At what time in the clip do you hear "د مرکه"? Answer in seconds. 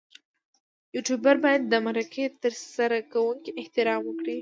1.67-2.25